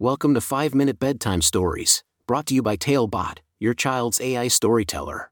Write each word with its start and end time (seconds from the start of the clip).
Welcome 0.00 0.34
to 0.34 0.40
5 0.40 0.74
Minute 0.74 0.98
Bedtime 0.98 1.40
Stories, 1.40 2.02
brought 2.26 2.46
to 2.46 2.54
you 2.54 2.62
by 2.62 2.74
Talebot, 2.74 3.38
your 3.60 3.74
child's 3.74 4.20
AI 4.20 4.48
storyteller. 4.48 5.30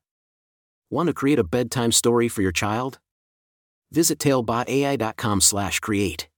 Want 0.89 1.09
to 1.09 1.13
create 1.13 1.41
a 1.41 1.45
bedtime 1.45 1.91
story 1.91 2.29
for 2.29 2.43
your 2.43 2.53
child? 2.53 3.01
Visit 3.91 4.21
talebotai.com/create. 4.21 6.29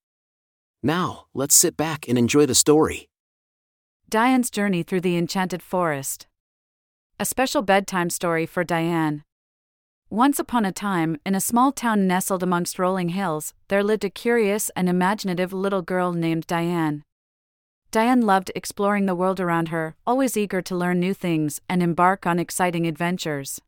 Now, 0.82 1.26
let's 1.34 1.54
sit 1.54 1.76
back 1.76 2.08
and 2.08 2.16
enjoy 2.16 2.46
the 2.46 2.54
story. 2.54 3.10
Diane's 4.08 4.50
Journey 4.50 4.82
Through 4.82 5.02
the 5.02 5.18
Enchanted 5.18 5.62
Forest. 5.62 6.26
A 7.20 7.26
special 7.26 7.60
bedtime 7.60 8.08
story 8.08 8.46
for 8.46 8.64
Diane. 8.64 9.22
Once 10.08 10.38
upon 10.38 10.64
a 10.64 10.72
time, 10.72 11.18
in 11.26 11.34
a 11.34 11.40
small 11.40 11.72
town 11.72 12.06
nestled 12.06 12.42
amongst 12.42 12.78
rolling 12.78 13.10
hills, 13.10 13.52
there 13.68 13.84
lived 13.84 14.02
a 14.02 14.08
curious 14.08 14.70
and 14.74 14.88
imaginative 14.88 15.52
little 15.52 15.82
girl 15.82 16.14
named 16.14 16.46
Diane. 16.46 17.04
Diane 17.94 18.22
loved 18.22 18.50
exploring 18.56 19.06
the 19.06 19.14
world 19.14 19.38
around 19.38 19.68
her, 19.68 19.94
always 20.04 20.36
eager 20.36 20.60
to 20.60 20.74
learn 20.74 20.98
new 20.98 21.14
things 21.14 21.60
and 21.68 21.80
embark 21.80 22.26
on 22.26 22.40
exciting 22.40 22.88
adventures. 22.88 23.60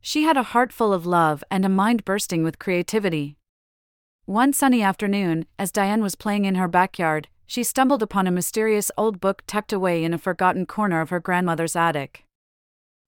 She 0.00 0.22
had 0.22 0.36
a 0.36 0.44
heart 0.54 0.72
full 0.72 0.92
of 0.92 1.06
love 1.06 1.42
and 1.50 1.64
a 1.64 1.68
mind 1.68 2.04
bursting 2.04 2.44
with 2.44 2.60
creativity. 2.60 3.36
One 4.26 4.52
sunny 4.52 4.80
afternoon, 4.80 5.46
as 5.58 5.72
Diane 5.72 6.02
was 6.02 6.14
playing 6.14 6.44
in 6.44 6.54
her 6.54 6.68
backyard, 6.68 7.26
she 7.44 7.64
stumbled 7.64 8.00
upon 8.00 8.28
a 8.28 8.30
mysterious 8.30 8.92
old 8.96 9.20
book 9.20 9.42
tucked 9.48 9.72
away 9.72 10.04
in 10.04 10.14
a 10.14 10.18
forgotten 10.18 10.64
corner 10.64 11.00
of 11.00 11.10
her 11.10 11.18
grandmother's 11.18 11.74
attic. 11.74 12.24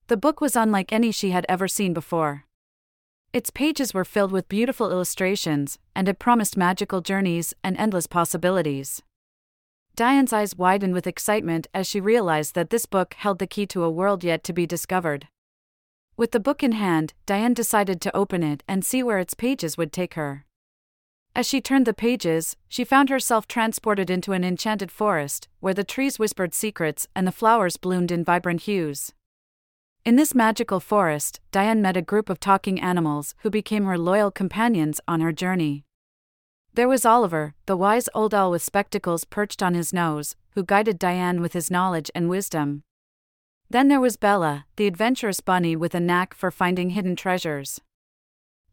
The 0.07 0.17
book 0.17 0.41
was 0.41 0.57
unlike 0.57 0.91
any 0.91 1.13
she 1.13 1.29
had 1.29 1.45
ever 1.47 1.69
seen 1.69 1.93
before. 1.93 2.43
Its 3.31 3.51
pages 3.51 3.93
were 3.93 4.03
filled 4.03 4.33
with 4.33 4.49
beautiful 4.49 4.91
illustrations, 4.91 5.79
and 5.95 6.09
it 6.09 6.19
promised 6.19 6.57
magical 6.57 6.99
journeys 6.99 7.53
and 7.63 7.77
endless 7.77 8.05
possibilities. 8.05 9.01
Diane's 9.95 10.33
eyes 10.33 10.57
widened 10.57 10.93
with 10.93 11.07
excitement 11.07 11.67
as 11.73 11.87
she 11.87 12.01
realized 12.01 12.53
that 12.53 12.69
this 12.69 12.85
book 12.85 13.13
held 13.13 13.39
the 13.39 13.47
key 13.47 13.65
to 13.67 13.85
a 13.85 13.89
world 13.89 14.25
yet 14.25 14.43
to 14.43 14.51
be 14.51 14.65
discovered. 14.65 15.29
With 16.17 16.31
the 16.31 16.39
book 16.41 16.61
in 16.61 16.73
hand, 16.73 17.13
Diane 17.25 17.53
decided 17.53 18.01
to 18.01 18.15
open 18.15 18.43
it 18.43 18.61
and 18.67 18.83
see 18.83 19.01
where 19.01 19.19
its 19.19 19.33
pages 19.33 19.77
would 19.77 19.93
take 19.93 20.15
her. 20.15 20.45
As 21.33 21.47
she 21.47 21.61
turned 21.61 21.87
the 21.87 21.93
pages, 21.93 22.57
she 22.67 22.83
found 22.83 23.09
herself 23.09 23.47
transported 23.47 24.09
into 24.09 24.33
an 24.33 24.43
enchanted 24.43 24.91
forest, 24.91 25.47
where 25.61 25.73
the 25.73 25.85
trees 25.85 26.19
whispered 26.19 26.53
secrets 26.53 27.07
and 27.15 27.25
the 27.25 27.31
flowers 27.31 27.77
bloomed 27.77 28.11
in 28.11 28.23
vibrant 28.23 28.63
hues. 28.63 29.13
In 30.03 30.17
this 30.17 30.35
magical 30.35 30.81
forest, 30.81 31.39
Diane 31.53 31.81
met 31.81 31.95
a 31.95 32.01
group 32.01 32.29
of 32.29 32.41
talking 32.41 32.81
animals 32.81 33.33
who 33.43 33.49
became 33.49 33.85
her 33.85 33.97
loyal 33.97 34.29
companions 34.29 34.99
on 35.07 35.21
her 35.21 35.31
journey. 35.31 35.84
There 36.75 36.89
was 36.89 37.05
Oliver, 37.05 37.53
the 37.67 37.77
wise 37.77 38.09
old 38.13 38.33
owl 38.33 38.51
with 38.51 38.61
spectacles 38.61 39.23
perched 39.23 39.63
on 39.63 39.75
his 39.75 39.93
nose, 39.93 40.35
who 40.55 40.63
guided 40.65 40.99
Diane 40.99 41.39
with 41.39 41.53
his 41.53 41.71
knowledge 41.71 42.11
and 42.13 42.27
wisdom. 42.27 42.83
Then 43.69 43.87
there 43.87 44.01
was 44.01 44.17
Bella, 44.17 44.65
the 44.75 44.85
adventurous 44.85 45.39
bunny 45.39 45.77
with 45.77 45.95
a 45.95 46.01
knack 46.01 46.33
for 46.33 46.51
finding 46.51 46.89
hidden 46.89 47.15
treasures. 47.15 47.79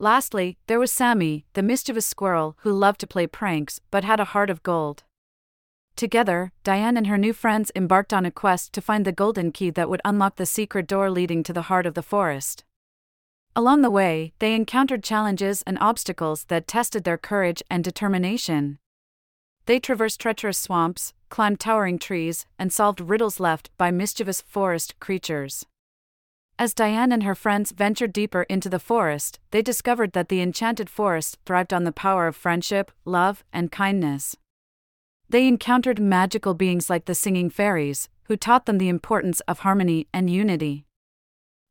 Lastly, 0.01 0.59
there 0.67 0.81
was 0.81 0.91
Sammy, 0.91 1.47
the 1.53 1.63
mischievous 1.63 2.05
squirrel 2.05 2.57
who 2.63 2.73
loved 2.73 2.99
to 3.03 3.07
play 3.07 3.29
pranks 3.29 3.81
but 3.93 4.03
had 4.03 4.19
a 4.19 4.33
heart 4.35 4.51
of 4.51 4.65
gold. 4.65 5.05
Together, 5.95 6.51
Diane 6.65 6.97
and 6.97 7.07
her 7.07 7.19
new 7.19 7.33
friends 7.33 7.71
embarked 7.77 8.13
on 8.13 8.27
a 8.27 8.33
quest 8.33 8.73
to 8.73 8.81
find 8.81 9.05
the 9.05 9.13
golden 9.13 9.53
key 9.53 9.71
that 9.71 9.89
would 9.89 10.01
unlock 10.05 10.35
the 10.35 10.47
secret 10.47 10.89
door 10.89 11.09
leading 11.09 11.45
to 11.45 11.53
the 11.53 11.69
heart 11.71 11.87
of 11.87 11.95
the 11.95 12.03
forest. 12.03 12.65
Along 13.55 13.83
the 13.83 13.91
way, 13.91 14.33
they 14.39 14.55
encountered 14.55 15.05
challenges 15.05 15.63
and 15.67 15.77
obstacles 15.79 16.45
that 16.45 16.67
tested 16.67 17.05
their 17.05 17.19
courage 17.19 17.63
and 17.71 17.85
determination. 17.85 18.79
They 19.67 19.79
traversed 19.79 20.21
treacherous 20.21 20.57
swamps, 20.57 21.13
climbed 21.29 21.61
towering 21.61 21.99
trees, 21.99 22.47
and 22.59 22.73
solved 22.73 23.01
riddles 23.01 23.39
left 23.39 23.71
by 23.77 23.91
mischievous 23.91 24.41
forest 24.41 24.99
creatures. 25.01 25.67
As 26.59 26.73
Diane 26.73 27.13
and 27.13 27.25
her 27.25 27.35
friends 27.35 27.73
ventured 27.73 28.13
deeper 28.13 28.43
into 28.45 28.71
the 28.71 28.79
forest, 28.79 29.39
they 29.51 29.63
discovered 29.63 30.13
that 30.13 30.29
the 30.29 30.41
enchanted 30.41 30.89
forest 30.89 31.39
thrived 31.45 31.75
on 31.75 31.85
the 31.85 31.93
power 31.93 32.27
of 32.27 32.37
friendship, 32.37 32.91
love, 33.05 33.45
and 33.53 33.71
kindness. 33.71 34.35
They 35.29 35.47
encountered 35.47 36.01
magical 36.01 36.55
beings 36.55 36.89
like 36.89 37.05
the 37.05 37.15
singing 37.15 37.51
fairies, 37.51 38.09
who 38.25 38.37
taught 38.37 38.67
them 38.67 38.79
the 38.79 38.89
importance 38.89 39.41
of 39.41 39.61
harmony 39.61 40.07
and 40.13 40.31
unity. 40.31 40.87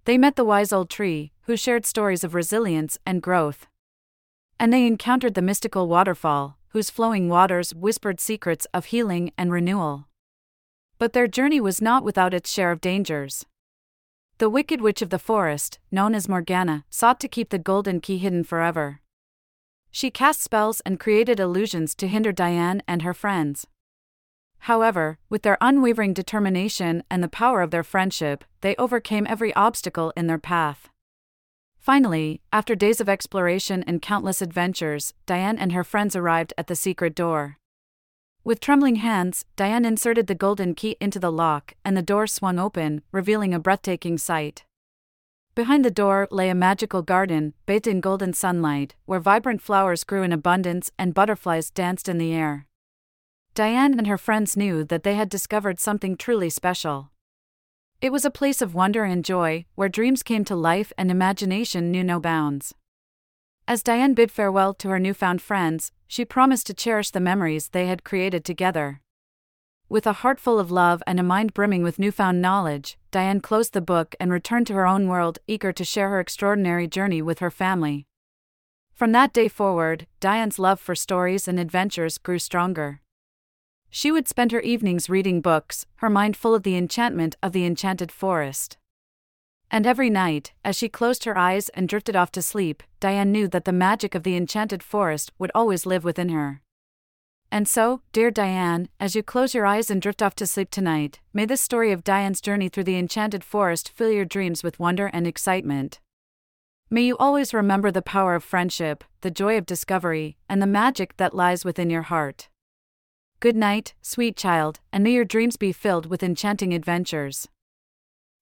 They 0.06 0.18
met 0.18 0.36
the 0.36 0.46
wise 0.46 0.74
old 0.74 0.90
tree, 0.90 1.31
who 1.44 1.58
shared 1.58 1.86
stories 1.86 2.24
of 2.24 2.36
resilience 2.36 2.98
and 3.06 3.22
growth. 3.22 3.68
And 4.60 4.72
they 4.72 4.86
encountered 4.86 5.34
the 5.34 5.42
mystical 5.42 5.88
waterfall, 5.88 6.58
whose 6.70 6.90
flowing 6.90 7.30
waters 7.30 7.74
whispered 7.74 8.20
secrets 8.20 8.66
of 8.74 8.86
healing 8.86 9.32
and 9.38 9.52
renewal. 9.52 10.08
But 10.98 11.14
their 11.14 11.28
journey 11.28 11.60
was 11.60 11.82
not 11.82 12.04
without 12.04 12.34
its 12.34 12.52
share 12.52 12.72
of 12.72 12.80
dangers. 12.80 13.46
The 14.38 14.50
wicked 14.50 14.82
witch 14.82 15.02
of 15.02 15.10
the 15.10 15.20
forest, 15.20 15.80
known 15.92 16.16
as 16.16 16.30
Morgana, 16.30 16.86
sought 16.90 17.20
to 17.22 17.28
keep 17.28 17.50
the 17.50 17.60
golden 17.60 18.02
key 18.02 18.18
hidden 18.20 18.44
forever. 18.44 19.02
She 19.92 20.10
cast 20.10 20.42
spells 20.42 20.80
and 20.82 21.00
created 21.00 21.40
illusions 21.40 21.96
to 21.96 22.08
hinder 22.08 22.32
Diane 22.32 22.82
and 22.88 23.02
her 23.02 23.14
friends. 23.14 23.68
However, 24.66 25.18
with 25.28 25.42
their 25.42 25.58
unwavering 25.60 26.14
determination 26.14 27.04
and 27.10 27.24
the 27.24 27.28
power 27.28 27.62
of 27.62 27.72
their 27.72 27.84
friendship, 27.84 28.46
they 28.62 28.76
overcame 28.78 29.26
every 29.28 29.54
obstacle 29.56 30.14
in 30.16 30.28
their 30.28 30.38
path. 30.38 30.91
Finally, 31.82 32.40
after 32.54 32.76
days 32.76 33.02
of 33.02 33.10
exploration 33.10 33.84
and 33.88 34.04
countless 34.04 34.40
adventures, 34.40 35.16
Diane 35.26 35.58
and 35.58 35.72
her 35.72 35.84
friends 35.84 36.16
arrived 36.16 36.54
at 36.56 36.68
the 36.68 36.76
secret 36.76 37.16
door. 37.16 37.58
With 38.44 38.60
trembling 38.60 38.98
hands, 38.98 39.46
Diane 39.56 39.84
inserted 39.84 40.28
the 40.28 40.36
golden 40.36 40.76
key 40.76 40.96
into 41.02 41.18
the 41.18 41.32
lock, 41.32 41.74
and 41.84 41.98
the 41.98 42.04
door 42.04 42.28
swung 42.28 42.60
open, 42.60 43.02
revealing 43.12 43.52
a 43.52 43.60
breathtaking 43.60 44.20
sight. 44.20 44.64
Behind 45.56 45.84
the 45.84 45.90
door 45.90 46.28
lay 46.30 46.50
a 46.50 46.56
magical 46.56 47.02
garden, 47.02 47.56
bathed 47.66 47.88
in 47.88 48.00
golden 48.00 48.34
sunlight, 48.34 48.94
where 49.06 49.20
vibrant 49.20 49.64
flowers 49.64 50.04
grew 50.04 50.22
in 50.22 50.32
abundance 50.32 50.92
and 51.00 51.16
butterflies 51.16 51.72
danced 51.72 52.08
in 52.08 52.20
the 52.20 52.32
air. 52.32 52.68
Diane 53.56 53.98
and 53.98 54.06
her 54.06 54.20
friends 54.20 54.56
knew 54.56 54.84
that 54.84 55.02
they 55.02 55.16
had 55.16 55.30
discovered 55.30 55.80
something 55.80 56.16
truly 56.16 56.52
special. 56.52 57.10
It 58.02 58.12
was 58.12 58.26
a 58.26 58.32
place 58.32 58.64
of 58.64 58.74
wonder 58.74 59.04
and 59.04 59.24
joy, 59.24 59.66
where 59.76 59.88
dreams 59.88 60.24
came 60.24 60.44
to 60.46 60.56
life 60.56 60.92
and 60.98 61.12
imagination 61.12 61.92
knew 61.92 62.04
no 62.04 62.20
bounds. 62.20 62.74
As 63.68 63.84
Diane 63.84 64.16
bid 64.16 64.32
farewell 64.32 64.74
to 64.74 64.90
her 64.90 65.00
newfound 65.00 65.40
friends, 65.40 65.92
she 66.08 66.26
promised 66.26 66.66
to 66.66 66.74
cherish 66.74 67.12
the 67.12 67.20
memories 67.20 67.70
they 67.70 67.86
had 67.86 68.04
created 68.04 68.44
together. 68.44 69.02
With 69.88 70.08
a 70.08 70.14
heart 70.14 70.40
full 70.40 70.58
of 70.58 70.72
love 70.72 71.04
and 71.06 71.20
a 71.20 71.24
mind 71.24 71.54
brimming 71.54 71.84
with 71.84 72.00
newfound 72.00 72.42
knowledge, 72.42 72.98
Diane 73.12 73.40
closed 73.40 73.74
the 73.74 73.82
book 73.82 74.16
and 74.20 74.32
returned 74.32 74.66
to 74.68 74.74
her 74.74 74.88
own 74.88 75.08
world, 75.08 75.38
eager 75.46 75.72
to 75.72 75.86
share 75.86 76.10
her 76.10 76.20
extraordinary 76.20 76.88
journey 76.88 77.22
with 77.22 77.38
her 77.38 77.52
family. 77.52 78.08
From 78.96 79.12
that 79.12 79.32
day 79.32 79.48
forward, 79.48 80.08
Diane's 80.20 80.58
love 80.58 80.80
for 80.80 80.96
stories 80.96 81.48
and 81.48 81.60
adventures 81.60 82.18
grew 82.18 82.40
stronger. 82.40 83.02
She 83.94 84.10
would 84.10 84.30
spend 84.30 84.54
her 84.54 84.62
evenings 84.62 85.10
reading 85.10 85.42
books, 85.42 85.86
her 85.98 86.10
mind 86.10 86.38
full 86.38 86.56
of 86.56 86.64
the 86.64 86.78
enchantment 86.78 87.36
of 87.44 87.52
the 87.52 87.66
enchanted 87.66 88.10
forest. 88.10 88.78
And 89.70 89.86
every 89.86 90.10
night, 90.10 90.54
as 90.64 90.78
she 90.78 90.88
closed 90.88 91.26
her 91.26 91.38
eyes 91.38 91.68
and 91.70 91.90
drifted 91.90 92.16
off 92.16 92.32
to 92.32 92.42
sleep, 92.42 92.84
Diane 93.02 93.34
knew 93.34 93.50
that 93.50 93.66
the 93.66 93.74
magic 93.74 94.16
of 94.16 94.24
the 94.24 94.38
enchanted 94.38 94.82
forest 94.82 95.34
would 95.38 95.52
always 95.54 95.86
live 95.86 96.06
within 96.06 96.30
her. 96.30 96.62
And 97.52 97.68
so, 97.68 98.02
dear 98.14 98.32
Diane, 98.32 98.88
as 98.98 99.14
you 99.14 99.24
close 99.24 99.54
your 99.54 99.66
eyes 99.66 99.92
and 99.92 100.02
drift 100.02 100.22
off 100.22 100.36
to 100.36 100.48
sleep 100.48 100.72
tonight, 100.72 101.20
may 101.34 101.46
this 101.46 101.60
story 101.60 101.92
of 101.92 102.06
Diane's 102.06 102.40
journey 102.40 102.70
through 102.70 102.86
the 102.86 102.98
enchanted 102.98 103.44
forest 103.44 103.90
fill 103.90 104.10
your 104.10 104.24
dreams 104.24 104.64
with 104.64 104.80
wonder 104.80 105.08
and 105.12 105.28
excitement. 105.28 106.00
May 106.90 107.02
you 107.02 107.18
always 107.18 107.54
remember 107.54 107.92
the 107.92 108.02
power 108.02 108.36
of 108.36 108.44
friendship, 108.44 109.04
the 109.20 109.32
joy 109.32 109.58
of 109.58 109.66
discovery, 109.66 110.38
and 110.48 110.62
the 110.62 110.68
magic 110.68 111.18
that 111.18 111.36
lies 111.36 111.66
within 111.66 111.90
your 111.90 112.04
heart. 112.04 112.48
Good 113.42 113.56
night, 113.56 113.96
sweet 114.04 114.38
child, 114.38 114.80
and 114.94 115.04
may 115.04 115.14
your 115.14 115.26
dreams 115.26 115.58
be 115.58 115.72
filled 115.72 116.06
with 116.06 116.22
enchanting 116.22 116.76
adventures. 116.76 117.48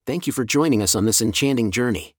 Thank 0.06 0.28
you 0.28 0.34
for 0.34 0.44
joining 0.44 0.82
us 0.82 0.94
on 0.94 1.06
this 1.06 1.22
enchanting 1.22 1.72
journey. 1.72 2.16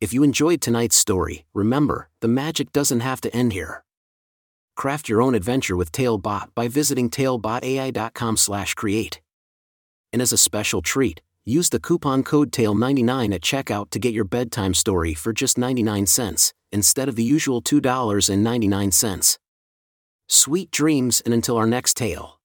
If 0.00 0.14
you 0.14 0.22
enjoyed 0.22 0.62
tonight's 0.62 0.96
story, 0.96 1.44
remember, 1.52 2.08
the 2.22 2.28
magic 2.28 2.72
doesn't 2.72 3.00
have 3.00 3.20
to 3.20 3.36
end 3.36 3.52
here. 3.52 3.84
Craft 4.74 5.10
your 5.10 5.20
own 5.20 5.34
adventure 5.34 5.76
with 5.76 5.92
Talebot 5.92 6.54
by 6.54 6.66
visiting 6.66 7.10
talebotai.com/create. 7.10 9.20
And 10.14 10.22
as 10.22 10.32
a 10.32 10.38
special 10.38 10.80
treat, 10.80 11.20
use 11.44 11.68
the 11.68 11.78
coupon 11.78 12.22
code 12.22 12.52
TALE99 12.52 13.34
at 13.34 13.42
checkout 13.42 13.90
to 13.90 13.98
get 13.98 14.14
your 14.14 14.24
bedtime 14.24 14.72
story 14.72 15.12
for 15.12 15.34
just 15.34 15.58
99 15.58 16.06
cents 16.06 16.54
instead 16.72 17.10
of 17.10 17.16
the 17.16 17.24
usual 17.24 17.60
$2.99. 17.60 19.38
Sweet 20.34 20.70
dreams 20.70 21.20
and 21.26 21.34
until 21.34 21.58
our 21.58 21.66
next 21.66 21.94
tale. 21.94 22.40